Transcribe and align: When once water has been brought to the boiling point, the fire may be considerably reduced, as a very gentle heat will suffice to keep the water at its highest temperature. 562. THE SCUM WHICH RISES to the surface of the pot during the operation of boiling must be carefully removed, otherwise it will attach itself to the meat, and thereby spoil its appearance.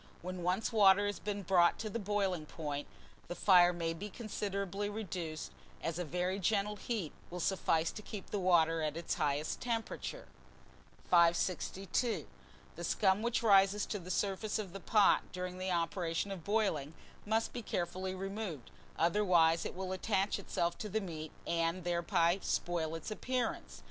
When 0.23 0.41
once 0.41 0.71
water 0.73 1.05
has 1.05 1.19
been 1.19 1.43
brought 1.43 1.77
to 1.77 1.87
the 1.87 1.99
boiling 1.99 2.47
point, 2.47 2.87
the 3.27 3.35
fire 3.35 3.71
may 3.71 3.93
be 3.93 4.09
considerably 4.09 4.89
reduced, 4.89 5.51
as 5.83 5.99
a 5.99 6.03
very 6.03 6.39
gentle 6.39 6.77
heat 6.77 7.11
will 7.29 7.39
suffice 7.39 7.91
to 7.91 8.01
keep 8.01 8.31
the 8.31 8.39
water 8.39 8.81
at 8.81 8.97
its 8.97 9.13
highest 9.13 9.61
temperature. 9.61 10.27
562. 11.11 12.25
THE 12.75 12.83
SCUM 12.83 13.21
WHICH 13.21 13.43
RISES 13.43 13.85
to 13.85 13.99
the 13.99 14.09
surface 14.09 14.57
of 14.57 14.73
the 14.73 14.79
pot 14.79 15.31
during 15.31 15.59
the 15.59 15.69
operation 15.69 16.31
of 16.31 16.43
boiling 16.43 16.95
must 17.23 17.53
be 17.53 17.61
carefully 17.61 18.15
removed, 18.15 18.71
otherwise 18.97 19.65
it 19.65 19.75
will 19.75 19.91
attach 19.91 20.39
itself 20.39 20.79
to 20.79 20.89
the 20.89 20.99
meat, 20.99 21.31
and 21.45 21.83
thereby 21.83 22.39
spoil 22.41 22.95
its 22.95 23.11
appearance. 23.11 23.79